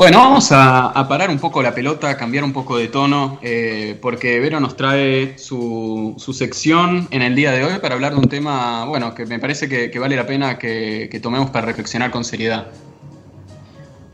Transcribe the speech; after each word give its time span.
Bueno, 0.00 0.16
vamos 0.20 0.48
a, 0.50 1.06
parar 1.10 1.28
un 1.28 1.38
poco 1.38 1.62
la 1.62 1.74
pelota, 1.74 2.16
cambiar 2.16 2.42
un 2.42 2.54
poco 2.54 2.78
de 2.78 2.88
tono, 2.88 3.38
eh, 3.42 3.98
porque 4.00 4.40
Vero 4.40 4.58
nos 4.58 4.74
trae 4.74 5.36
su, 5.36 6.14
sección 6.32 7.06
en 7.10 7.20
el 7.20 7.34
día 7.34 7.52
de 7.52 7.64
hoy 7.64 7.78
para 7.80 7.96
hablar 7.96 8.12
de 8.12 8.18
un 8.20 8.28
tema, 8.30 8.86
bueno, 8.86 9.14
que 9.14 9.26
me 9.26 9.38
parece 9.38 9.68
que, 9.68 9.98
vale 9.98 10.16
la 10.16 10.26
pena 10.26 10.56
que, 10.56 11.20
tomemos 11.22 11.50
para 11.50 11.66
reflexionar 11.66 12.10
con 12.10 12.24
seriedad. 12.24 12.68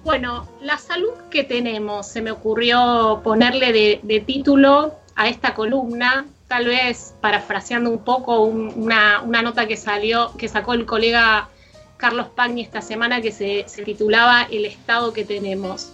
Bueno, 0.02 0.48
la 0.60 0.76
salud 0.76 1.12
que 1.30 1.44
tenemos, 1.44 2.08
se 2.08 2.20
me 2.20 2.32
ocurrió 2.32 3.20
ponerle 3.22 3.72
de, 3.72 4.24
título 4.26 4.92
a 5.14 5.28
esta 5.28 5.54
columna, 5.54 6.26
tal 6.48 6.64
vez 6.64 7.14
parafraseando 7.20 7.90
un 7.90 8.02
poco 8.02 8.40
una, 8.40 9.22
una, 9.22 9.40
nota 9.40 9.68
que 9.68 9.76
salió, 9.76 10.32
que 10.36 10.48
sacó 10.48 10.74
el 10.74 10.84
colega 10.84 11.48
Carlos 11.96 12.28
Pagni 12.34 12.62
esta 12.62 12.82
semana 12.82 13.20
que 13.20 13.32
se, 13.32 13.64
titulaba 13.84 14.46
El 14.50 14.64
estado 14.64 15.12
que 15.12 15.24
tenemos. 15.24 15.92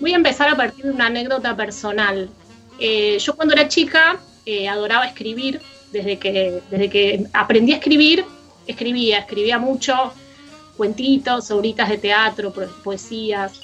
Voy 0.00 0.12
a 0.12 0.16
empezar 0.16 0.48
a 0.48 0.56
partir 0.56 0.84
de 0.84 0.90
una 0.90 1.06
anécdota 1.06 1.56
personal. 1.56 2.28
Eh, 2.78 3.18
yo 3.18 3.34
cuando 3.36 3.54
era 3.54 3.68
chica 3.68 4.18
eh, 4.46 4.68
adoraba 4.68 5.06
escribir, 5.06 5.60
desde 5.92 6.18
que, 6.18 6.60
desde 6.70 6.90
que 6.90 7.26
aprendí 7.32 7.72
a 7.72 7.76
escribir, 7.76 8.24
escribía, 8.66 9.18
escribía 9.18 9.58
mucho, 9.58 10.12
cuentitos, 10.76 11.50
obritas 11.50 11.88
de 11.88 11.98
teatro, 11.98 12.52
poesías. 12.82 13.60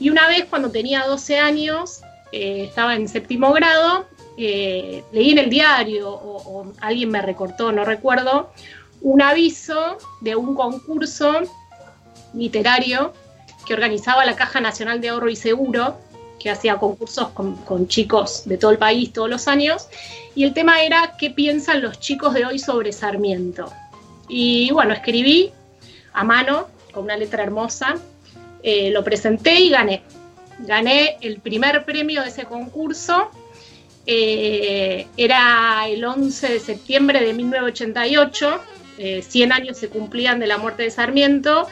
Y 0.00 0.10
una 0.10 0.26
vez 0.28 0.46
cuando 0.46 0.70
tenía 0.70 1.04
12 1.04 1.38
años, 1.38 2.00
eh, 2.32 2.64
estaba 2.68 2.94
en 2.94 3.08
séptimo 3.08 3.52
grado, 3.52 4.06
leí 4.36 5.30
en 5.32 5.38
el 5.38 5.50
diario 5.50 6.10
o, 6.10 6.72
alguien 6.80 7.10
me 7.10 7.20
recortó, 7.20 7.72
no 7.72 7.84
recuerdo, 7.84 8.52
un 9.00 9.22
aviso 9.22 9.98
de 10.20 10.36
un 10.36 10.54
concurso 10.54 11.42
literario 12.34 13.12
que 13.66 13.74
organizaba 13.74 14.24
la 14.24 14.34
Caja 14.34 14.60
Nacional 14.60 15.00
de 15.00 15.10
Ahorro 15.10 15.28
y 15.28 15.36
Seguro, 15.36 15.98
que 16.38 16.50
hacía 16.50 16.76
concursos 16.76 17.28
con, 17.30 17.88
chicos 17.88 18.42
de 18.46 18.56
todo 18.56 18.70
el 18.70 18.78
país 18.78 19.12
todos 19.12 19.28
los 19.28 19.48
años, 19.48 19.88
y 20.34 20.44
el 20.44 20.54
tema 20.54 20.82
era 20.82 21.16
qué 21.18 21.30
piensan 21.30 21.82
los 21.82 21.98
chicos 22.00 22.34
de 22.34 22.46
hoy 22.46 22.58
sobre 22.58 22.92
Sarmiento. 22.92 23.70
Y 24.28 24.70
bueno, 24.70 24.92
escribí 24.94 25.52
a 26.12 26.24
mano, 26.24 26.68
con 26.92 27.04
una 27.04 27.16
letra 27.16 27.42
hermosa, 27.42 27.96
eh, 28.62 28.90
lo 28.90 29.04
presenté 29.04 29.54
y 29.54 29.70
gané. 29.70 30.02
Gané 30.60 31.18
el 31.20 31.40
primer 31.40 31.84
premio 31.84 32.22
de 32.22 32.28
ese 32.28 32.44
concurso. 32.44 33.30
Eh, 34.06 35.06
era 35.16 35.86
el 35.86 36.02
11 36.04 36.48
de 36.48 36.60
septiembre 36.60 37.20
de 37.20 37.34
1988 37.34 38.60
100 38.98 39.50
eh, 39.50 39.54
años 39.54 39.78
se 39.78 39.88
cumplían 39.88 40.38
de 40.38 40.46
la 40.46 40.58
muerte 40.58 40.82
de 40.82 40.90
Sarmiento, 40.90 41.66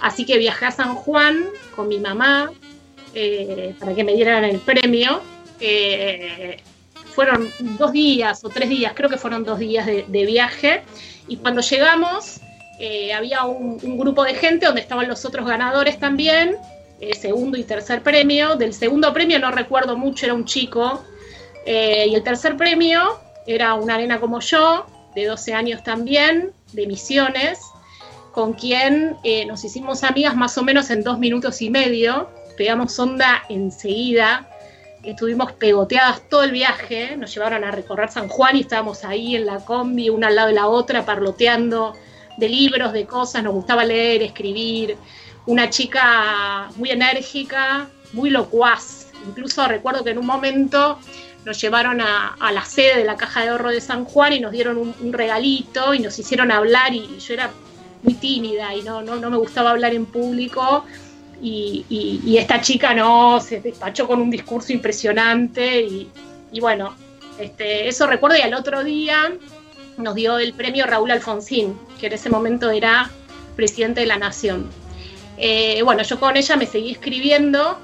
así 0.00 0.24
que 0.24 0.38
viajé 0.38 0.66
a 0.66 0.70
San 0.70 0.94
Juan 0.94 1.44
con 1.76 1.88
mi 1.88 1.98
mamá 1.98 2.50
eh, 3.14 3.74
para 3.78 3.94
que 3.94 4.04
me 4.04 4.14
dieran 4.14 4.44
el 4.44 4.58
premio. 4.58 5.20
Eh, 5.60 6.58
fueron 7.14 7.50
dos 7.78 7.92
días 7.92 8.44
o 8.44 8.48
tres 8.48 8.68
días, 8.68 8.92
creo 8.94 9.10
que 9.10 9.18
fueron 9.18 9.44
dos 9.44 9.58
días 9.58 9.84
de, 9.84 10.26
viaje, 10.26 10.82
y 11.28 11.36
cuando 11.36 11.60
llegamos 11.60 12.40
había 13.14 13.44
un, 13.44 13.98
grupo 13.98 14.24
de 14.24 14.34
gente 14.34 14.64
donde 14.64 14.80
estaban 14.80 15.06
los 15.06 15.24
otros 15.26 15.46
ganadores 15.46 15.98
también, 15.98 16.56
segundo 17.20 17.58
y 17.58 17.64
tercer 17.64 18.02
premio. 18.02 18.54
Del 18.54 18.72
segundo 18.72 19.12
premio 19.12 19.38
no 19.38 19.50
recuerdo 19.50 19.98
mucho, 19.98 20.24
era 20.24 20.34
un 20.34 20.46
chico, 20.46 21.04
y 21.66 22.14
el 22.14 22.22
tercer 22.22 22.56
premio 22.56 23.18
era 23.46 23.74
una 23.74 23.98
nena 23.98 24.20
como 24.20 24.40
yo, 24.40 24.86
de 25.14 25.26
12 25.26 25.52
años 25.52 25.82
también, 25.82 26.52
de 26.72 26.86
Misiones, 26.86 27.60
con 28.32 28.52
quien 28.52 29.16
eh, 29.24 29.46
nos 29.46 29.64
hicimos 29.64 30.04
amigas 30.04 30.36
más 30.36 30.56
o 30.58 30.62
menos 30.62 30.90
en 30.90 31.02
dos 31.02 31.18
minutos 31.18 31.60
y 31.62 31.70
medio, 31.70 32.28
pegamos 32.56 32.98
onda 32.98 33.42
enseguida, 33.48 34.48
estuvimos 35.02 35.52
pegoteadas 35.52 36.28
todo 36.28 36.44
el 36.44 36.52
viaje, 36.52 37.16
nos 37.16 37.34
llevaron 37.34 37.64
a 37.64 37.70
recorrer 37.70 38.10
San 38.10 38.28
Juan 38.28 38.56
y 38.56 38.60
estábamos 38.60 39.04
ahí 39.04 39.36
en 39.36 39.46
la 39.46 39.64
combi, 39.64 40.10
una 40.10 40.28
al 40.28 40.36
lado 40.36 40.48
de 40.48 40.54
la 40.54 40.68
otra, 40.68 41.04
parloteando 41.04 41.94
de 42.36 42.48
libros, 42.48 42.92
de 42.92 43.06
cosas, 43.06 43.42
nos 43.42 43.54
gustaba 43.54 43.84
leer, 43.84 44.22
escribir, 44.22 44.96
una 45.46 45.70
chica 45.70 46.70
muy 46.76 46.90
enérgica, 46.90 47.88
muy 48.12 48.30
locuaz, 48.30 49.08
incluso 49.26 49.66
recuerdo 49.66 50.04
que 50.04 50.10
en 50.10 50.18
un 50.18 50.26
momento 50.26 50.98
nos 51.44 51.60
llevaron 51.60 52.00
a, 52.00 52.36
la 52.52 52.64
sede 52.64 52.98
de 52.98 53.04
la 53.04 53.16
Caja 53.16 53.42
de 53.42 53.48
Ahorro 53.48 53.70
de 53.70 53.80
San 53.80 54.04
Juan 54.04 54.32
y 54.32 54.40
nos 54.40 54.52
dieron 54.52 54.76
un, 54.78 55.12
regalito 55.12 55.94
y 55.94 56.00
nos 56.00 56.18
hicieron 56.18 56.50
hablar 56.50 56.94
y, 56.94 57.18
yo 57.18 57.34
era 57.34 57.50
muy 58.02 58.14
tímida 58.14 58.74
y 58.74 58.82
no, 58.82 59.02
no, 59.02 59.30
me 59.30 59.36
gustaba 59.36 59.70
hablar 59.70 59.94
en 59.94 60.06
público 60.06 60.84
y, 61.42 62.36
esta 62.38 62.60
chica 62.60 62.94
no, 62.94 63.40
se 63.40 63.60
despachó 63.60 64.06
con 64.06 64.20
un 64.20 64.30
discurso 64.30 64.72
impresionante 64.72 65.82
y, 65.82 66.60
bueno, 66.60 66.94
este, 67.38 67.88
eso 67.88 68.06
recuerdo 68.06 68.36
y 68.36 68.42
al 68.42 68.54
otro 68.54 68.84
día 68.84 69.32
nos 69.96 70.14
dio 70.14 70.38
el 70.38 70.52
premio 70.54 70.86
Raúl 70.86 71.10
Alfonsín, 71.10 71.78
que 71.98 72.06
en 72.06 72.14
ese 72.14 72.30
momento 72.30 72.70
era 72.70 73.10
presidente 73.56 74.00
de 74.00 74.06
la 74.06 74.16
Nación. 74.16 74.68
Eh, 75.36 75.80
bueno, 75.82 76.02
yo 76.02 76.20
con 76.20 76.36
ella 76.36 76.56
me 76.56 76.66
seguí 76.66 76.92
escribiendo 76.92 77.78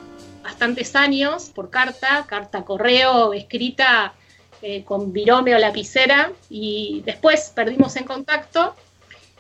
bastantes 0.46 0.94
años 0.94 1.50
por 1.52 1.70
carta, 1.70 2.24
carta 2.28 2.62
correo 2.62 3.32
escrita 3.32 4.14
eh, 4.62 4.84
con 4.84 5.12
virome 5.12 5.56
o 5.56 5.58
lapicera 5.58 6.30
y 6.48 7.02
después 7.04 7.52
perdimos 7.52 7.96
en 7.96 8.04
contacto 8.04 8.76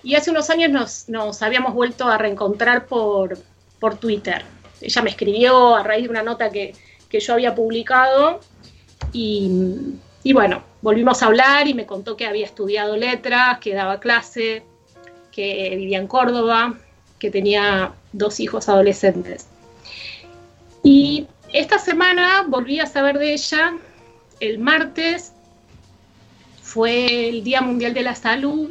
y 0.02 0.16
hace 0.16 0.32
unos 0.32 0.50
años 0.50 1.06
nos, 1.08 1.42
habíamos 1.42 1.74
vuelto 1.74 2.08
a 2.08 2.18
reencontrar 2.18 2.86
por, 2.86 3.38
por, 3.78 3.96
Twitter. 3.96 4.42
Ella 4.80 5.02
me 5.02 5.10
escribió 5.10 5.76
a 5.76 5.84
raíz 5.84 6.04
de 6.04 6.10
una 6.10 6.22
nota 6.22 6.50
que, 6.50 6.74
yo 7.18 7.32
había 7.32 7.54
publicado 7.54 8.40
y, 9.10 9.50
y, 10.22 10.34
bueno, 10.34 10.62
volvimos 10.82 11.22
a 11.22 11.26
hablar 11.26 11.66
y 11.66 11.72
me 11.72 11.86
contó 11.86 12.14
que 12.14 12.26
había 12.26 12.44
estudiado 12.44 12.94
letras, 12.94 13.58
que 13.58 13.72
daba 13.72 14.00
clase, 14.00 14.64
que 15.32 15.72
vivía 15.76 15.96
en 15.96 16.08
Córdoba, 16.08 16.74
que 17.18 17.30
tenía 17.30 17.94
dos 18.12 18.38
hijos 18.38 18.68
adolescentes. 18.68 19.48
Y 20.86 21.26
esta 21.52 21.80
semana 21.80 22.44
volví 22.46 22.78
a 22.78 22.86
saber 22.86 23.18
de 23.18 23.32
ella. 23.32 23.76
El 24.38 24.60
martes 24.60 25.32
fue 26.62 27.28
el 27.28 27.42
Día 27.42 27.60
Mundial 27.60 27.92
de 27.92 28.04
la 28.04 28.14
Salud 28.14 28.70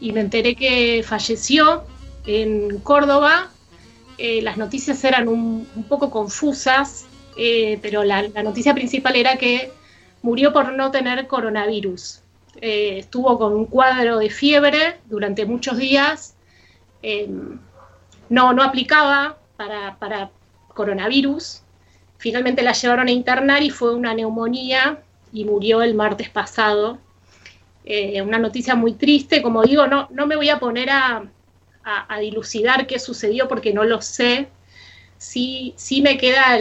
y 0.00 0.12
me 0.12 0.20
enteré 0.20 0.54
que 0.56 1.04
falleció 1.06 1.84
en 2.24 2.78
Córdoba. 2.78 3.50
Eh, 4.16 4.40
las 4.40 4.56
noticias 4.56 5.04
eran 5.04 5.28
un, 5.28 5.66
poco 5.90 6.10
confusas, 6.10 7.04
eh, 7.36 7.78
pero 7.82 8.02
la, 8.02 8.22
noticia 8.42 8.72
principal 8.72 9.14
era 9.16 9.36
que 9.36 9.70
murió 10.22 10.54
por 10.54 10.72
no 10.72 10.90
tener 10.90 11.26
coronavirus. 11.26 12.22
Eh, 12.62 12.96
estuvo 13.00 13.38
con 13.38 13.52
un 13.52 13.66
cuadro 13.66 14.16
de 14.16 14.30
fiebre 14.30 15.00
durante 15.04 15.44
muchos 15.44 15.76
días. 15.76 16.34
no, 18.30 18.54
no 18.54 18.62
aplicaba 18.62 19.36
para, 19.58 19.98
para 19.98 20.30
coronavirus. 20.74 21.62
Finalmente 22.18 22.62
la 22.62 22.72
llevaron 22.72 23.08
a 23.08 23.10
internar 23.10 23.62
y 23.62 23.70
fue 23.70 23.94
una 23.94 24.14
neumonía 24.14 25.02
y 25.32 25.44
murió 25.44 25.82
el 25.82 25.94
martes 25.94 26.30
pasado. 26.30 26.98
Eh, 27.84 28.22
una 28.22 28.38
noticia 28.38 28.74
muy 28.74 28.92
triste, 28.92 29.42
como 29.42 29.62
digo, 29.62 29.86
no, 29.86 30.08
no 30.12 30.26
me 30.26 30.36
voy 30.36 30.48
a 30.48 30.58
poner 30.58 30.90
a, 30.90 31.24
dilucidar 32.20 32.86
qué 32.86 33.00
sucedió 33.00 33.48
porque 33.48 33.72
no 33.72 33.82
lo 33.82 34.00
sé. 34.02 34.48
Sí, 35.18 35.74
sí 35.76 36.00
me 36.00 36.16
queda 36.16 36.58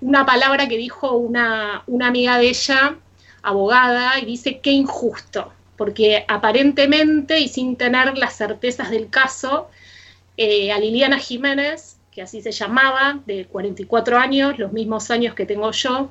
una 0.00 0.26
palabra 0.26 0.68
que 0.68 0.76
dijo 0.76 1.12
una, 1.12 1.84
una 1.86 2.08
amiga 2.08 2.38
de 2.38 2.48
ella, 2.48 2.96
abogada, 3.42 4.18
y 4.18 4.26
dice 4.26 4.60
qué 4.60 4.72
injusto, 4.72 5.52
porque 5.76 6.24
aparentemente 6.28 7.38
y 7.40 7.48
sin 7.48 7.76
tener 7.76 8.18
las 8.18 8.36
certezas 8.36 8.90
del 8.90 9.08
caso, 9.08 9.68
eh, 10.36 10.70
a 10.70 10.78
Liliana 10.78 11.18
Jiménez 11.18 11.97
que 12.18 12.22
así 12.22 12.42
se 12.42 12.50
llamaba, 12.50 13.20
de 13.26 13.46
44 13.46 14.18
años, 14.18 14.58
los 14.58 14.72
mismos 14.72 15.08
años 15.12 15.36
que 15.36 15.46
tengo 15.46 15.70
yo, 15.70 16.10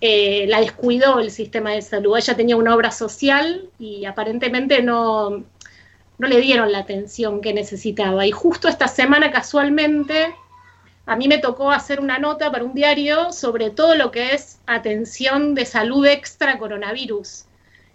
eh, 0.00 0.46
la 0.46 0.60
descuidó 0.60 1.18
el 1.18 1.32
sistema 1.32 1.72
de 1.72 1.82
salud. 1.82 2.16
Ella 2.16 2.36
tenía 2.36 2.56
una 2.56 2.76
obra 2.76 2.92
social 2.92 3.68
y 3.76 4.04
aparentemente 4.04 4.82
no, 4.84 5.42
no 6.18 6.28
le 6.28 6.40
dieron 6.40 6.70
la 6.70 6.78
atención 6.78 7.40
que 7.40 7.52
necesitaba. 7.52 8.24
Y 8.24 8.30
justo 8.30 8.68
esta 8.68 8.86
semana, 8.86 9.32
casualmente, 9.32 10.32
a 11.06 11.16
mí 11.16 11.26
me 11.26 11.38
tocó 11.38 11.72
hacer 11.72 11.98
una 11.98 12.18
nota 12.18 12.52
para 12.52 12.62
un 12.62 12.74
diario 12.74 13.32
sobre 13.32 13.70
todo 13.70 13.96
lo 13.96 14.12
que 14.12 14.34
es 14.34 14.60
atención 14.66 15.56
de 15.56 15.66
salud 15.66 16.06
extra 16.06 16.56
coronavirus. 16.56 17.46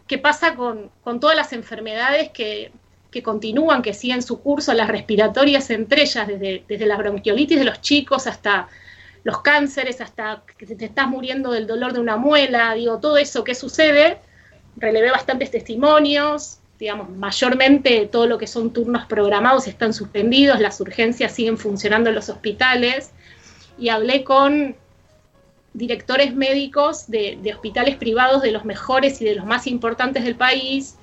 ¿Qué 0.05 0.17
pasa 0.17 0.55
con, 0.55 0.91
con 1.01 1.21
todas 1.21 1.37
las 1.37 1.53
enfermedades 1.53 2.29
que 2.31 2.73
que 3.11 3.23
continúan, 3.23 3.81
que 3.81 3.93
siguen 3.93 4.21
su 4.21 4.41
curso, 4.41 4.73
las 4.73 4.87
respiratorias 4.87 5.69
entre 5.69 6.03
ellas, 6.03 6.27
desde, 6.27 6.63
desde 6.67 6.85
la 6.85 6.97
bronquiolitis 6.97 7.59
de 7.59 7.65
los 7.65 7.81
chicos 7.81 8.27
hasta 8.27 8.67
los 9.23 9.41
cánceres, 9.41 10.01
hasta 10.01 10.43
que 10.57 10.65
te 10.65 10.85
estás 10.85 11.07
muriendo 11.07 11.51
del 11.51 11.67
dolor 11.67 11.93
de 11.93 11.99
una 11.99 12.17
muela, 12.17 12.73
digo, 12.73 12.99
todo 12.99 13.17
eso 13.17 13.43
que 13.43 13.55
sucede, 13.55 14.19
relevé 14.77 15.11
bastantes 15.11 15.51
testimonios, 15.51 16.59
digamos, 16.79 17.09
mayormente 17.09 18.07
todo 18.11 18.27
lo 18.27 18.37
que 18.37 18.47
son 18.47 18.71
turnos 18.71 19.05
programados 19.05 19.67
están 19.67 19.93
suspendidos, 19.93 20.59
las 20.59 20.79
urgencias 20.79 21.33
siguen 21.33 21.57
funcionando 21.57 22.09
en 22.09 22.15
los 22.15 22.29
hospitales, 22.29 23.11
y 23.77 23.89
hablé 23.89 24.23
con 24.23 24.75
directores 25.73 26.33
médicos 26.33 27.07
de, 27.07 27.39
hospitales 27.53 27.95
privados 27.97 28.41
de 28.41 28.51
los 28.51 28.65
mejores 28.65 29.21
y 29.21 29.25
de 29.25 29.35
los 29.35 29.45
más 29.45 29.67
importantes 29.67 30.23
del 30.23 30.35
país 30.35 30.95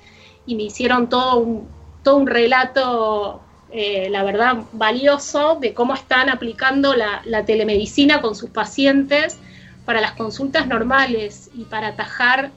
y 0.45 0.55
me 0.55 0.63
hicieron 0.63 1.07
todo 1.09 1.37
un, 1.37 1.67
todo 2.05 2.17
un 2.17 2.27
relato, 2.27 3.41
eh, 3.71 4.09
la 4.11 4.21
verdad, 4.21 4.57
valioso 4.73 5.57
de 5.59 5.73
cómo 5.73 5.95
están 5.95 6.29
aplicando 6.29 6.93
la, 6.93 7.45
telemedicina 7.45 8.21
con 8.21 8.35
sus 8.35 8.51
pacientes 8.51 9.39
para 9.85 10.01
las 10.01 10.11
consultas 10.11 10.67
normales 10.67 11.49
y 11.55 11.63
para 11.63 11.87
atajar 11.87 12.51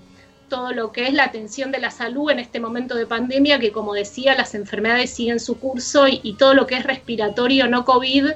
todo 0.50 0.72
lo 0.72 0.92
que 0.92 1.06
es 1.06 1.14
la 1.14 1.24
atención 1.24 1.72
de 1.72 1.78
la 1.78 1.90
salud 1.90 2.30
en 2.30 2.40
este 2.40 2.60
momento 2.60 2.94
de 2.94 3.06
pandemia, 3.06 3.58
que 3.58 3.72
como 3.72 3.94
decía, 3.94 4.34
las 4.36 4.54
enfermedades 4.54 5.14
siguen 5.14 5.40
su 5.40 5.58
curso 5.58 6.04
y 6.08 6.34
todo 6.38 6.52
lo 6.52 6.66
que 6.66 6.76
es 6.76 6.84
respiratorio 6.84 7.68
no 7.68 7.86
COVID 7.86 8.26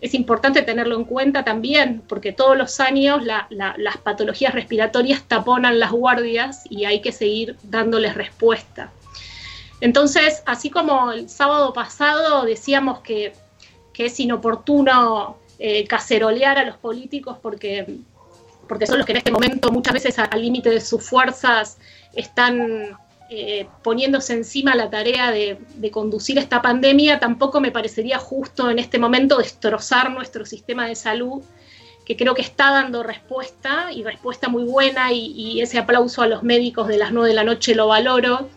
es 0.00 0.14
importante 0.14 0.62
tenerlo 0.62 0.96
en 0.96 1.04
cuenta 1.04 1.44
también, 1.44 2.02
porque 2.08 2.32
todos 2.32 2.56
los 2.56 2.80
años 2.80 3.22
las 3.24 3.96
patologías 3.98 4.54
respiratorias 4.54 5.22
taponan 5.22 5.78
las 5.78 5.92
guardias 5.92 6.64
y 6.68 6.84
hay 6.84 7.00
que 7.00 7.12
seguir 7.12 7.56
dándoles 7.62 8.14
respuesta. 8.14 8.92
Entonces, 9.80 10.42
así 10.46 10.70
como 10.70 11.12
el 11.12 11.28
sábado 11.28 11.72
pasado 11.72 12.44
decíamos 12.44 13.00
que, 13.00 13.32
es 13.98 14.20
inoportuno 14.20 15.38
eh, 15.58 15.84
cacerolear 15.88 16.56
a 16.56 16.64
los 16.64 16.76
políticos 16.76 17.36
porque, 17.42 17.96
porque 18.68 18.86
son 18.86 18.98
los 18.98 19.04
que 19.04 19.10
en 19.10 19.18
este 19.18 19.32
momento 19.32 19.72
muchas 19.72 19.92
veces 19.92 20.16
al 20.20 20.40
límite 20.40 20.70
de 20.70 20.80
sus 20.80 21.02
fuerzas 21.02 21.78
están 22.14 22.96
eh, 23.30 23.68
poniéndose 23.82 24.32
encima 24.32 24.74
la 24.74 24.88
tarea 24.88 25.30
de, 25.30 25.58
conducir 25.90 26.38
esta 26.38 26.62
pandemia, 26.62 27.20
tampoco 27.20 27.60
me 27.60 27.70
parecería 27.70 28.18
justo 28.18 28.70
en 28.70 28.78
este 28.78 28.98
momento 28.98 29.36
destrozar 29.36 30.10
nuestro 30.10 30.46
sistema 30.46 30.86
de 30.86 30.94
salud, 30.94 31.42
que 32.06 32.16
creo 32.16 32.34
que 32.34 32.40
está 32.40 32.70
dando 32.70 33.02
respuesta 33.02 33.92
y 33.92 34.02
respuesta 34.02 34.48
muy 34.48 34.64
buena 34.64 35.12
y, 35.12 35.60
ese 35.60 35.78
aplauso 35.78 36.22
a 36.22 36.26
los 36.26 36.42
médicos 36.42 36.88
de 36.88 36.96
las 36.96 37.12
9 37.12 37.28
de 37.28 37.34
la 37.34 37.44
noche 37.44 37.74
lo 37.74 37.88
valoro. 37.88 38.48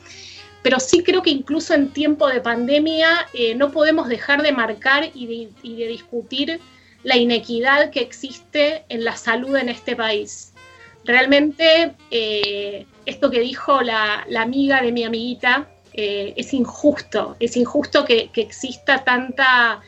Pero 0.64 0.80
sí 0.80 1.04
creo 1.04 1.22
que 1.22 1.32
incluso 1.32 1.74
en 1.74 1.90
tiempo 1.90 2.28
de 2.28 2.42
pandemia 2.42 3.28
eh, 3.34 3.56
no 3.56 3.72
podemos 3.72 4.08
dejar 4.08 4.44
de 4.44 4.52
marcar 4.52 5.10
y 5.14 5.50
de 5.62 5.88
discutir 5.88 6.60
la 7.04 7.18
inequidad 7.18 7.90
que 7.90 8.02
existe 8.02 8.84
en 8.90 9.04
la 9.04 9.18
salud 9.18 9.56
en 9.56 9.70
este 9.70 9.96
país 9.96 10.52
realmente 11.04 11.96
eh, 12.10 12.86
esto 13.06 13.30
que 13.32 13.40
dijo 13.40 13.82
la, 13.82 14.26
amiga 14.38 14.82
de 14.82 14.92
mi 14.92 15.04
amiguita 15.04 15.68
eh, 15.94 16.34
es 16.38 16.54
injusto, 16.54 17.36
es 17.40 17.58
injusto 17.58 18.06
que, 18.06 18.30
exista 18.36 19.04
tanta, 19.04 19.82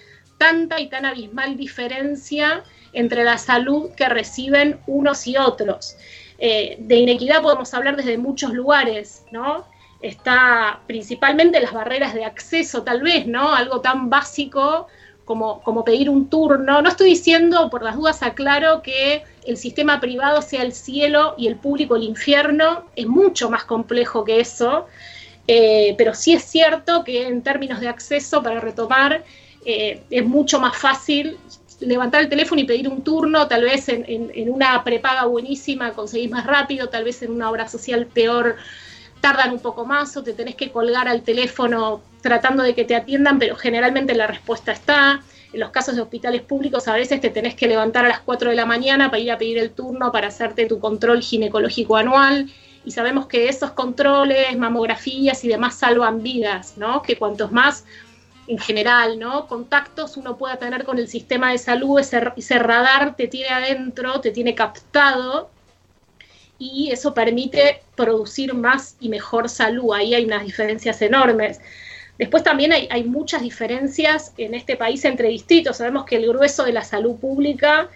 y 0.77 0.87
tan 0.87 1.05
abismal 1.05 1.55
diferencia 1.55 2.63
entre 2.91 3.23
la 3.23 3.37
salud 3.37 3.91
que 3.95 4.09
reciben 4.09 4.79
unos 4.87 5.25
y 5.25 5.37
otros. 5.37 5.95
De 6.37 6.95
inequidad 6.97 7.41
podemos 7.41 7.73
hablar 7.73 7.95
desde 7.95 8.17
muchos 8.17 8.51
lugares, 8.53 9.23
¿no? 9.31 9.65
Está 10.03 10.81
principalmente 10.85 11.61
las 11.61 11.71
barreras 11.71 12.13
de 12.13 12.25
acceso, 12.25 12.83
tal 12.83 13.01
vez, 13.01 13.25
¿no? 13.25 13.55
Algo 13.55 13.79
tan 13.79 14.09
básico 14.09 14.87
como, 15.23 15.61
como 15.61 15.85
pedir 15.85 16.09
un 16.09 16.29
turno. 16.29 16.81
No 16.81 16.89
estoy 16.89 17.11
diciendo, 17.11 17.69
por 17.69 17.83
las 17.83 17.95
dudas 17.95 18.21
aclaro, 18.21 18.81
que 18.81 19.23
el 19.45 19.55
sistema 19.55 20.01
privado 20.01 20.41
sea 20.41 20.61
el 20.61 20.73
cielo 20.73 21.35
y 21.37 21.47
el 21.47 21.55
público 21.55 21.95
el 21.95 22.03
infierno, 22.03 22.83
es 22.97 23.07
mucho 23.07 23.49
más 23.49 23.63
complejo 23.63 24.25
que 24.25 24.41
eso, 24.41 24.87
eh, 25.47 25.95
pero 25.97 26.13
sí 26.13 26.33
es 26.33 26.43
cierto 26.43 27.05
que 27.05 27.25
en 27.27 27.41
términos 27.41 27.79
de 27.79 27.87
acceso, 27.87 28.43
para 28.43 28.59
retomar, 28.59 29.23
eh, 29.65 30.01
es 30.09 30.25
mucho 30.25 30.59
más 30.59 30.75
fácil 30.75 31.37
levantar 31.79 32.21
el 32.21 32.29
teléfono 32.29 32.61
y 32.61 32.65
pedir 32.65 32.89
un 32.89 33.03
turno, 33.03 33.47
tal 33.47 33.63
vez 33.63 33.87
en, 33.89 34.05
en, 34.07 34.49
una 34.49 34.83
prepaga 34.83 35.25
buenísima 35.25 35.91
conseguís 35.91 36.29
más 36.29 36.45
rápido, 36.45 36.89
tal 36.89 37.03
vez 37.03 37.21
en 37.23 37.31
una 37.31 37.49
obra 37.49 37.67
social 37.67 38.05
peor 38.05 38.55
tardan 39.23 39.53
un 39.53 39.59
poco 39.59 39.85
más 39.85 40.17
o 40.17 40.21
te 40.21 40.33
tenés 40.33 40.55
que 40.55 40.69
colgar 40.69 41.07
al 41.07 41.21
teléfono 41.21 42.01
tratando 42.21 42.61
de 42.61 42.75
que 42.75 42.83
te 42.83 42.93
atiendan, 42.93 43.39
pero 43.39 43.55
generalmente 43.55 44.13
la 44.15 44.27
respuesta 44.27 44.73
está. 44.73 45.21
En 45.53 45.61
los 45.61 45.69
casos 45.69 45.95
de 45.95 46.01
hospitales 46.01 46.41
públicos 46.41 46.89
a 46.89 46.93
veces 46.93 47.21
te 47.21 47.29
tenés 47.29 47.55
que 47.55 47.69
levantar 47.69 48.03
a 48.03 48.09
las 48.09 48.19
4 48.19 48.49
de 48.49 48.55
la 48.57 48.65
mañana 48.65 49.09
para 49.09 49.19
ir 49.19 49.31
a 49.31 49.37
pedir 49.37 49.59
el 49.59 49.71
turno 49.71 50.11
para 50.11 50.27
hacerte 50.27 50.65
tu 50.65 50.81
control 50.81 51.21
ginecológico 51.21 51.95
anual. 51.95 52.51
Y 52.83 52.91
sabemos 52.91 53.27
que 53.27 53.47
esos 53.47 53.71
controles, 53.71 54.57
mamografías 54.57 55.41
y 55.45 55.47
demás 55.47 55.75
salvan 55.75 56.21
vidas, 56.21 56.73
¿no? 56.75 57.01
Que 57.01 57.15
cuantos 57.15 57.49
más 57.53 57.85
en 58.47 58.57
general, 58.57 59.19
¿no? 59.19 59.47
Contactos 59.47 60.17
uno 60.17 60.35
pueda 60.35 60.57
tener 60.57 60.83
con 60.83 60.97
el 60.97 61.07
sistema 61.07 61.51
de 61.51 61.59
salud, 61.59 61.97
ese, 61.97 62.21
ese 62.35 62.59
radar 62.59 63.15
te 63.15 63.29
tiene 63.29 63.53
adentro, 63.53 64.19
te 64.19 64.31
tiene 64.31 64.53
captado 64.53 65.52
y 66.59 66.91
eso 66.91 67.13
permite 67.13 67.81
producir 67.95 68.53
más 68.53 68.95
y 68.99 69.09
mejor 69.09 69.49
salud. 69.49 69.93
Ahí 69.93 70.13
hay 70.13 70.25
unas 70.25 70.43
diferencias 70.43 71.01
enormes. 71.01 71.59
Después 72.17 72.43
también 72.43 72.71
hay, 72.71 73.03
muchas 73.03 73.41
diferencias 73.41 74.33
en 74.37 74.53
este 74.53 74.77
país 74.77 75.03
entre 75.03 75.29
distritos. 75.29 75.77
Sabemos 75.77 76.05
que 76.05 76.17
el 76.17 76.27
grueso 76.27 76.63
de 76.63 76.71
la 76.71 76.83
salud 76.83 77.15
pública 77.15 77.89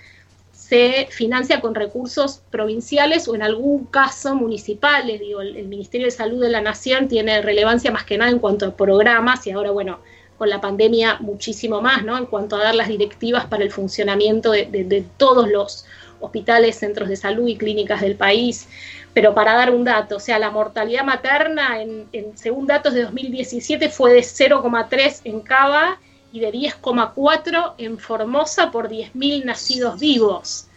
se 0.52 1.08
financia 1.12 1.62
con 1.62 1.76
recursos 1.76 2.42
provinciales 2.50 3.28
o 3.28 3.36
en 3.36 3.44
algún 3.44 3.86
caso 3.86 4.36
municipales. 4.36 5.20
Digo, 5.20 5.42
el, 5.42 5.68
Ministerio 5.68 6.08
de 6.08 6.12
Salud 6.12 6.42
de 6.42 6.50
la 6.50 6.62
Nación 6.62 7.08
tiene 7.08 7.42
relevancia 7.42 7.92
más 7.92 8.06
que 8.06 8.18
nada 8.18 8.32
en 8.32 8.40
cuanto 8.40 8.66
a 8.66 8.76
programas 8.76 9.46
y 9.46 9.52
ahora, 9.52 9.70
bueno, 9.72 10.00
con 10.38 10.50
la 10.50 10.62
pandemia 10.62 11.18
muchísimo 11.20 11.82
más, 11.82 12.04
¿no? 12.04 12.18
En 12.18 12.26
cuanto 12.26 12.56
a 12.56 12.64
dar 12.64 12.76
las 12.76 12.88
directivas 12.88 13.46
para 13.46 13.64
el 13.64 13.72
funcionamiento 13.72 14.52
de 14.52 15.06
todos 15.18 15.48
los 15.50 15.86
hospitales, 16.20 16.78
centros 16.78 17.10
de 17.10 17.16
salud 17.16 17.48
y 17.48 17.58
clínicas 17.58 18.02
del 18.02 18.16
país. 18.16 18.68
Pero 19.14 19.34
para 19.34 19.54
dar 19.54 19.72
un 19.72 19.84
dato, 19.84 20.18
o 20.18 20.20
sea, 20.20 20.38
la 20.40 20.52
mortalidad 20.52 21.04
materna, 21.04 21.82
en, 21.82 22.08
según 22.36 22.68
datos 22.68 22.94
de 22.94 23.04
2017, 23.04 23.90
fue 23.90 24.14
de 24.14 24.20
0,3 24.20 25.22
en 25.24 25.42
Cava 25.42 26.00
y 26.32 26.40
de 26.40 26.52
10,4 26.52 27.74
en 27.78 27.98
Formosa 27.98 28.72
por 28.72 28.90
10.000 28.90 29.46
nacidos 29.46 30.00
vivos. 30.00 30.68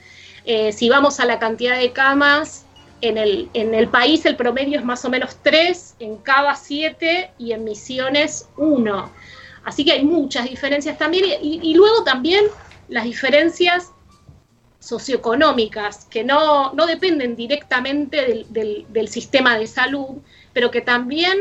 Eh, 0.46 0.72
si 0.72 0.88
vamos 0.88 1.20
a 1.20 1.26
la 1.26 1.38
cantidad 1.38 1.78
de 1.78 1.92
camas, 1.92 2.64
en 3.02 3.18
el, 3.18 3.48
en 3.54 3.74
el, 3.74 3.88
país 3.88 4.24
el 4.26 4.36
promedio 4.36 4.78
es 4.78 4.84
más 4.84 5.04
o 5.04 5.10
menos 5.10 5.36
3, 5.42 5.96
en 6.00 6.16
Cava 6.18 6.54
7 6.54 7.32
y 7.38 7.52
en 7.52 7.64
Misiones 7.64 8.48
1. 8.56 9.10
Así 9.64 9.84
que 9.84 9.92
hay 9.92 10.04
muchas 10.04 10.48
diferencias 10.48 10.96
también. 10.96 11.24
y 11.42 11.74
luego 11.74 12.04
también 12.04 12.44
las 12.88 13.04
diferencias 13.04 13.92
socioeconómicas 14.80 16.06
que 16.06 16.24
no, 16.24 16.72
dependen 16.86 17.36
directamente 17.36 18.44
del, 18.48 19.08
sistema 19.08 19.58
de 19.58 19.66
salud, 19.66 20.16
pero 20.52 20.70
que 20.70 20.80
también 20.80 21.36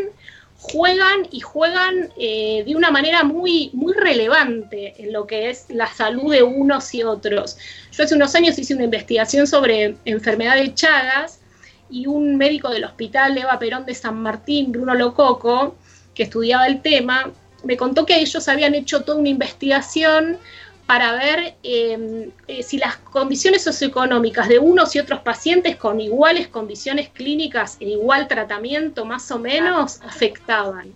juegan 0.60 1.25
y 1.31 1.39
juegan 1.39 2.12
eh, 2.17 2.63
de 2.65 2.75
una 2.75 2.91
manera 2.91 3.24
muy, 3.24 3.72
muy 3.74 3.93
relevante 3.93 4.93
en 5.01 5.13
lo 5.13 5.25
que 5.25 5.50
es 5.50 5.65
la 5.69 5.88
salud 5.88 6.34
de 6.34 6.43
unos 6.43 6.93
y 6.93 7.03
otros. 7.03 7.58
Yo 7.93 8.03
hace 8.03 8.13
unos 8.13 8.36
años 8.36 8.60
hice 8.60 8.75
una 8.75 8.84
investigación 8.84 9.48
sobre 9.48 9.96
enfermedad 10.03 10.58
de 10.58 10.74
Chagas 10.74 11.39
y 11.89 12.08
un 12.08 12.36
médico 12.36 12.69
del 12.69 12.84
hospital 12.84 13.38
Eva 13.38 13.58
Perón 13.58 13.86
de 13.86 13.96
San 13.96 14.22
Martín, 14.22 14.74
Bruno 14.74 14.93
Lococo, 14.96 15.75
que 16.13 16.24
estudiaba 16.24 16.67
el 16.67 16.81
tema, 16.81 17.31
me 17.63 17.77
contó 17.77 18.05
que 18.05 18.19
ellos 18.19 18.48
habían 18.48 18.75
hecho 18.75 19.01
toda 19.03 19.17
una 19.17 19.29
investigación 19.29 20.38
para 20.89 21.12
ver 21.12 21.53
em, 21.62 22.31
eh, 22.48 22.63
si 22.63 22.79
las 22.79 22.96
condiciones 22.98 23.63
socioeconómicas 23.63 24.48
de 24.48 24.58
unos 24.58 24.96
y 24.96 25.00
otros 25.00 25.19
pacientes 25.19 25.75
con 25.75 26.01
iguales 26.01 26.48
condiciones 26.48 27.10
clínicas 27.10 27.77
e 27.79 27.89
igual 27.89 28.27
tratamiento 28.27 29.05
más 29.05 29.29
o 29.29 29.38
menos 29.38 30.01
afectaban. 30.01 30.91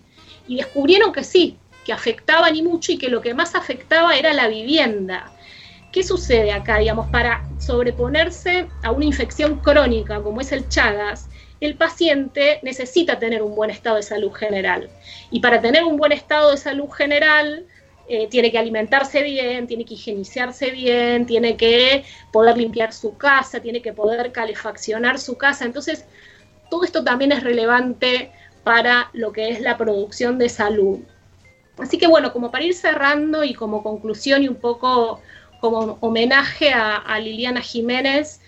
Y 0.48 0.56
descubrieron 0.56 1.12
que 1.12 1.22
sí, 1.22 1.58
que 1.84 1.92
afectaban 1.92 2.56
y 2.56 2.62
mucho 2.64 2.90
y 2.90 2.98
que 2.98 3.08
lo 3.08 3.20
que 3.20 3.34
más 3.34 3.54
afectaba 3.54 4.16
era 4.16 4.32
la 4.32 4.48
vivienda. 4.48 5.30
¿Qué 5.92 6.02
sucede 6.02 6.50
acá? 6.50 6.78
Digamos, 6.78 7.06
para 7.10 7.48
sobreponerse 7.60 8.66
a 8.82 8.90
una 8.90 9.04
infección 9.04 9.60
crónica 9.60 10.20
como 10.22 10.40
es 10.40 10.50
el 10.50 10.68
Chagas, 10.68 11.28
el 11.60 11.76
paciente 11.76 12.58
necesita 12.64 13.20
tener 13.20 13.42
un 13.42 13.54
buen 13.54 13.70
estado 13.70 13.94
de 13.94 14.02
salud 14.02 14.32
general. 14.32 14.90
Y 15.30 15.38
para 15.38 15.60
tener 15.60 15.84
un 15.84 15.96
buen 15.96 16.10
estado 16.10 16.50
de 16.50 16.56
salud 16.56 16.90
general, 16.90 17.64
eh, 18.06 18.28
tiene 18.28 18.50
que 18.50 18.58
alimentarse 18.58 19.22
bien, 19.22 19.66
tiene 19.66 19.84
que 19.84 19.94
higienizarse 19.94 20.70
bien, 20.70 21.24
tiene 21.24 21.56
que 21.56 22.04
poder 22.32 22.58
limpiar 22.58 22.92
su 22.92 23.16
casa, 23.16 23.60
tiene 23.60 23.80
que 23.80 23.92
poder 23.92 24.30
calefaccionar 24.30 25.18
su 25.18 25.38
casa. 25.38 25.64
Entonces, 25.64 26.04
todo 26.70 26.84
esto 26.84 27.02
también 27.02 27.32
es 27.32 27.42
relevante 27.42 28.30
para 28.62 29.10
lo 29.12 29.32
que 29.32 29.50
es 29.50 29.60
la 29.60 29.76
producción 29.76 30.38
de 30.38 30.48
salud. 30.48 31.00
Así 31.78 31.98
que 31.98 32.06
bueno, 32.06 32.32
como 32.32 32.50
para 32.50 32.64
ir 32.64 32.74
cerrando 32.74 33.42
y 33.42 33.54
como 33.54 33.82
conclusión 33.82 34.42
y 34.42 34.48
un 34.48 34.56
poco 34.56 35.20
como 35.60 35.96
homenaje 36.00 36.72
a, 36.74 37.18
Liliana 37.20 37.62
Jiménez, 37.62 38.40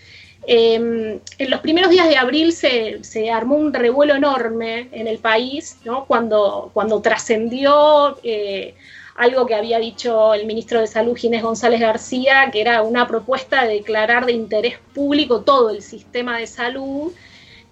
em, 0.45 1.19
en 1.39 1.49
los 1.49 1.61
primeros 1.61 1.89
días 1.89 2.07
de 2.07 2.15
abril 2.15 2.53
se, 2.53 3.31
armó 3.31 3.55
un 3.55 3.73
revuelo 3.73 4.13
enorme 4.15 4.87
en 4.91 5.07
el 5.07 5.17
país, 5.17 5.77
¿no? 5.83 6.05
cuando, 6.05 6.69
cuando 6.73 7.01
trascendió 7.01 8.19
eh, 8.23 8.75
algo 9.17 9.47
que 9.47 9.55
había 9.55 9.79
dicho 9.79 10.33
el 10.33 10.45
ministro 10.45 10.79
de 10.79 10.87
Salud 10.87 11.17
Ginés 11.17 11.41
González 11.41 11.81
García, 11.81 12.49
que 12.51 12.61
era 12.61 12.83
una 12.83 13.07
propuesta 13.07 13.65
de 13.65 13.73
declarar 13.73 14.25
de 14.27 14.31
interés 14.31 14.75
público 14.93 15.41
todo 15.41 15.71
el 15.71 15.81
sistema 15.81 16.37
de 16.37 16.45
salud, 16.45 17.11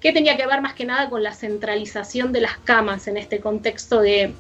que 0.02 0.12
tenía 0.12 0.36
que 0.38 0.48
ver 0.48 0.62
más 0.62 0.74
que 0.74 0.86
nada 0.86 1.10
con 1.10 1.22
la 1.24 1.34
centralización 1.34 2.34
de 2.34 2.42
las 2.42 2.58
camas 2.58 3.08
en 3.08 3.18
este 3.18 3.40
contexto 3.40 4.02
de, 4.02 4.34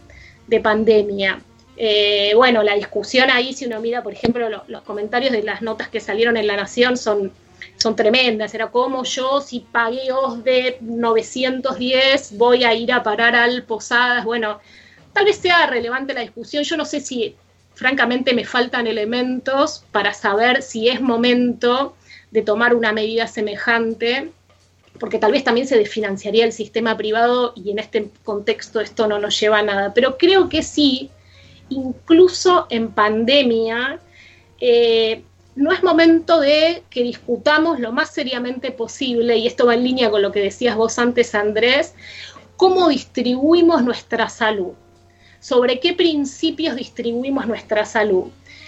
pandemia. 0.63 1.39
Eh, 1.77 2.33
bueno, 2.35 2.63
la 2.63 2.73
discusión 2.73 3.29
ahí, 3.29 3.53
si 3.53 3.65
uno 3.65 3.79
mira, 3.81 4.01
por 4.01 4.13
ejemplo, 4.13 4.49
los 4.67 4.81
comentarios 4.81 5.31
de 5.31 5.43
las 5.43 5.61
notas 5.61 5.89
que 5.89 5.99
salieron 5.99 6.37
en 6.37 6.47
La 6.47 6.55
Nación 6.55 6.97
son 6.97 7.31
son 7.77 7.95
tremendas. 7.95 8.53
Era 8.53 8.67
como 8.67 9.03
yo, 9.03 9.41
si 9.41 9.59
pagué 9.59 10.09
de 10.43 10.77
910, 10.81 12.37
voy 12.37 12.63
a 12.63 12.73
ir 12.73 12.91
a 12.91 13.03
parar 13.03 13.35
al 13.35 13.63
Posadas. 13.63 14.25
Bueno, 14.25 14.59
tal 15.15 15.23
vez 15.23 15.37
sea 15.37 15.65
relevante 15.65 16.13
la 16.13 16.21
discusión. 16.21 16.65
Yo 16.65 16.75
no 16.75 16.83
sé 16.83 16.99
si, 16.99 17.35
francamente, 17.73 18.33
me 18.33 18.43
faltan 18.43 18.85
elementos 18.85 19.85
para 19.93 20.13
saber 20.13 20.61
si 20.61 20.89
es 20.89 20.99
momento 20.99 21.95
de 22.31 22.41
tomar 22.41 22.75
una 22.75 22.91
medida 22.91 23.25
semejante, 23.25 24.29
porque 24.99 25.17
tal 25.17 25.31
vez 25.31 25.45
también 25.45 25.67
se 25.67 25.77
desfinanciaría 25.77 26.43
el 26.43 26.51
sistema 26.51 26.97
privado 26.97 27.53
y 27.55 27.71
en 27.71 27.79
este 27.79 28.09
contexto 28.25 28.81
esto 28.81 29.07
no 29.07 29.17
nos 29.17 29.39
lleva 29.39 29.59
a 29.59 29.63
nada. 29.63 29.93
Pero 29.93 30.17
creo 30.17 30.49
que 30.49 30.61
sí, 30.61 31.09
incluso 31.69 32.67
en 32.69 32.91
pandemia, 32.91 34.01
eh, 34.59 35.23
no 35.55 35.71
es 35.71 35.81
momento 35.81 36.41
de 36.41 36.83
que 36.89 37.03
discutamos 37.03 37.79
lo 37.79 37.93
más 37.93 38.13
seriamente 38.13 38.71
posible, 38.71 39.37
y 39.37 39.47
esto 39.47 39.65
va 39.65 39.75
en 39.75 39.85
línea 39.85 40.11
con 40.11 40.21
lo 40.21 40.33
que 40.33 40.41
decías 40.41 40.75
vos 40.75 40.99
antes, 40.99 41.33
Andrés, 41.35 41.93
cómo 42.57 42.89
distribuimos 42.89 43.81
nuestra 43.81 44.27
salud, 44.27 44.73
sobre 45.39 45.79
qué 45.79 45.93
principios 45.93 46.75
distribuimos 46.75 47.47
nuestra 47.47 47.85
salud. 47.85 48.25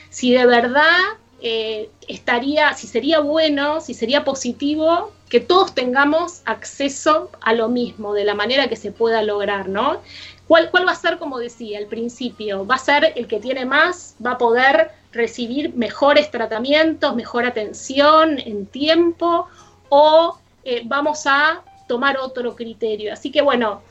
Si 0.09 0.31
de 0.33 0.45
verdad 0.45 0.99
eh, 1.41 1.89
estaría, 2.07 2.73
si 2.73 2.87
sería 2.87 3.19
bueno, 3.19 3.81
si 3.81 3.93
sería 3.93 4.23
positivo 4.23 5.11
que 5.29 5.39
todos 5.39 5.75
tengamos 5.75 6.41
acceso 6.45 7.29
a 7.41 7.53
lo 7.53 7.67
mismo, 7.67 8.13
de 8.13 8.23
la 8.23 8.33
manera 8.33 8.69
que 8.69 8.75
se 8.75 8.91
pueda 8.91 9.21
lograr, 9.21 9.67
¿no? 9.67 10.01
¿Cuál, 10.47 10.71
¿Cuál 10.71 10.87
va 10.87 10.93
a 10.93 10.95
ser, 10.95 11.17
como 11.17 11.37
decía, 11.37 11.77
el 11.77 11.87
principio? 11.87 12.65
¿Va 12.65 12.75
a 12.75 12.79
ser 12.79 13.11
el 13.17 13.27
que 13.27 13.39
tiene 13.39 13.65
más? 13.65 14.15
¿Va 14.25 14.31
a 14.31 14.37
poder 14.37 14.91
recibir 15.11 15.73
mejores 15.73 16.31
tratamientos, 16.31 17.15
mejor 17.15 17.45
atención 17.45 18.39
en 18.39 18.65
tiempo 18.65 19.47
o 19.89 20.37
eh, 20.63 20.83
vamos 20.85 21.25
a 21.25 21.63
tomar 21.87 22.17
otro 22.17 22.55
criterio. 22.55 23.13
Así 23.13 23.31
que 23.31 23.41
bueno, 23.41 23.81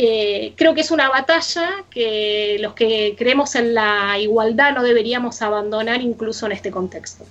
eh, 0.00 0.52
creo 0.54 0.76
que 0.76 0.82
es 0.82 0.92
una 0.92 1.08
batalla 1.08 1.84
que 1.90 2.56
los 2.60 2.74
que 2.74 3.16
creemos 3.18 3.56
en 3.56 3.74
la 3.74 4.16
igualdad 4.20 4.72
no 4.72 4.84
deberíamos 4.84 5.42
abandonar 5.42 6.00
incluso 6.02 6.46
en 6.46 6.52
este 6.52 6.70
contexto. 6.70 7.26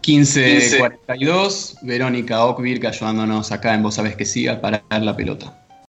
15.42, 0.00 1.80
Verónica 1.82 2.42
Ockvirk 2.42 2.86
ayudándonos 2.86 3.52
acá 3.52 3.74
en 3.74 3.82
Vos 3.82 3.96
Sabés 3.96 4.16
que 4.16 4.24
Siga 4.24 4.62
para 4.62 4.82
dar 4.88 5.02
la 5.02 5.14
pelota. 5.14 5.65